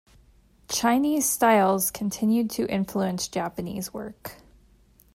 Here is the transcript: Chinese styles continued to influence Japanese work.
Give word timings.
Chinese 0.67 1.29
styles 1.29 1.91
continued 1.91 2.49
to 2.49 2.65
influence 2.73 3.27
Japanese 3.27 3.93
work. 3.93 4.37